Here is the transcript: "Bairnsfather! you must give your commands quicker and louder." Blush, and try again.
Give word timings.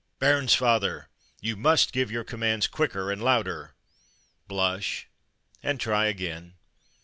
"Bairnsfather! 0.19 1.05
you 1.41 1.55
must 1.55 1.93
give 1.93 2.09
your 2.09 2.23
commands 2.23 2.65
quicker 2.65 3.11
and 3.11 3.21
louder." 3.23 3.75
Blush, 4.47 5.07
and 5.61 5.79
try 5.79 6.05
again. 6.07 6.55